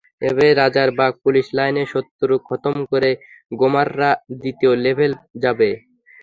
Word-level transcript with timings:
এভাবে 0.21 0.47
রাজারবাগ 0.53 1.11
পুলিশ 1.23 1.45
লাইনে 1.57 1.83
শত্রু 1.93 2.33
খতম 2.47 2.75
করে 2.91 3.11
গেমাররা 3.51 4.09
দ্বিতীয় 4.39 4.73
লেভেলে 4.83 5.17
যাবে। 5.43 5.69